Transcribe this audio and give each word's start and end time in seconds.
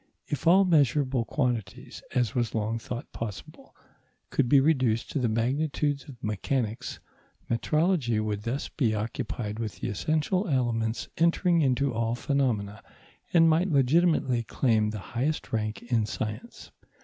If 0.25 0.47
all 0.47 0.65
measurable 0.65 1.25
quantities, 1.25 2.01
as 2.15 2.33
was 2.33 2.55
long 2.55 2.79
thought 2.79 3.11
possible, 3.11 3.75
could 4.31 4.49
be 4.49 4.59
reduced 4.59 5.11
to 5.11 5.19
the 5.19 5.29
magnitudes 5.29 6.05
of 6.09 6.23
mechanics, 6.23 6.99
metrology 7.51 8.19
would 8.19 8.41
thus 8.41 8.67
be 8.67 8.95
occupied 8.95 9.59
with 9.59 9.75
the 9.75 9.89
essential 9.89 10.47
elements 10.47 11.07
entering 11.17 11.61
into 11.61 11.93
all 11.93 12.15
phenomena, 12.15 12.81
and 13.31 13.47
might 13.47 13.69
legitimately 13.69 14.41
claim 14.41 14.89
the 14.89 14.97
highest 15.13 15.53
rank 15.53 15.83
in 15.83 16.07
science. 16.07 16.71